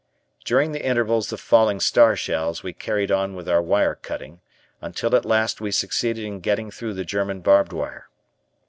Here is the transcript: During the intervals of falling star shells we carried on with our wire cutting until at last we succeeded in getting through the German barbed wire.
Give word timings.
During 0.45 0.71
the 0.71 0.83
intervals 0.83 1.31
of 1.31 1.39
falling 1.39 1.79
star 1.79 2.15
shells 2.15 2.63
we 2.63 2.73
carried 2.73 3.11
on 3.11 3.35
with 3.35 3.47
our 3.47 3.61
wire 3.61 3.93
cutting 3.93 4.41
until 4.81 5.15
at 5.15 5.25
last 5.25 5.61
we 5.61 5.69
succeeded 5.71 6.25
in 6.25 6.39
getting 6.39 6.71
through 6.71 6.95
the 6.95 7.05
German 7.05 7.41
barbed 7.41 7.71
wire. 7.71 8.09